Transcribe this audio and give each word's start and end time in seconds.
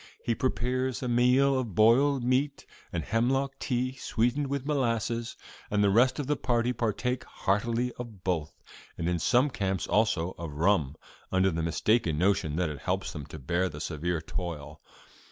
He 0.23 0.33
prepares 0.33 1.03
a 1.03 1.07
meal 1.07 1.59
of 1.59 1.75
boiled 1.75 2.23
meat 2.23 2.65
and 2.91 3.03
the 3.03 3.05
hemlock 3.07 3.59
tea 3.59 3.93
sweetened 3.97 4.47
with 4.47 4.65
molasses, 4.65 5.37
and 5.69 5.83
the 5.83 5.91
rest 5.91 6.17
of 6.17 6.25
the 6.25 6.35
party 6.35 6.73
partake 6.73 7.23
heartily 7.23 7.91
of 7.99 8.23
both, 8.23 8.63
and 8.97 9.07
in 9.07 9.19
some 9.19 9.51
camps 9.51 9.85
also 9.85 10.31
of 10.39 10.53
rum, 10.55 10.95
under 11.31 11.51
the 11.51 11.61
mistaken 11.61 12.17
notion 12.17 12.55
that 12.55 12.69
it 12.71 12.79
helps 12.79 13.11
them 13.13 13.27
to 13.27 13.37
bear 13.37 13.69
the 13.69 13.79
severe 13.79 14.21
toil. 14.21 14.81